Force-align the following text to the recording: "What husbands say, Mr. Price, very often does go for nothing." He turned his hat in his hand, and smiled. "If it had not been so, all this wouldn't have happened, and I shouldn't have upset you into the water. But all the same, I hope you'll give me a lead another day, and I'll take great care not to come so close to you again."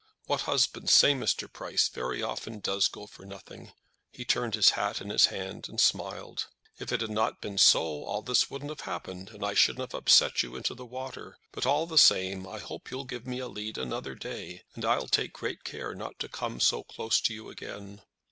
"What 0.25 0.41
husbands 0.49 0.91
say, 0.93 1.13
Mr. 1.13 1.47
Price, 1.47 1.87
very 1.87 2.23
often 2.23 2.59
does 2.59 2.87
go 2.87 3.05
for 3.05 3.23
nothing." 3.23 3.71
He 4.11 4.25
turned 4.25 4.55
his 4.55 4.69
hat 4.69 4.99
in 4.99 5.11
his 5.11 5.25
hand, 5.25 5.69
and 5.69 5.79
smiled. 5.79 6.47
"If 6.79 6.91
it 6.91 7.01
had 7.01 7.11
not 7.11 7.39
been 7.39 7.59
so, 7.59 7.83
all 8.05 8.23
this 8.23 8.49
wouldn't 8.49 8.71
have 8.71 8.81
happened, 8.81 9.29
and 9.29 9.45
I 9.45 9.53
shouldn't 9.53 9.91
have 9.91 9.99
upset 10.01 10.41
you 10.41 10.55
into 10.55 10.73
the 10.73 10.87
water. 10.87 11.37
But 11.51 11.67
all 11.67 11.85
the 11.85 11.99
same, 11.99 12.47
I 12.47 12.57
hope 12.57 12.89
you'll 12.89 13.05
give 13.05 13.27
me 13.27 13.37
a 13.37 13.47
lead 13.47 13.77
another 13.77 14.15
day, 14.15 14.63
and 14.73 14.83
I'll 14.85 15.07
take 15.07 15.33
great 15.33 15.63
care 15.63 15.93
not 15.93 16.17
to 16.21 16.27
come 16.27 16.59
so 16.59 16.81
close 16.83 17.21
to 17.21 17.33
you 17.35 17.51
again." 17.51 18.01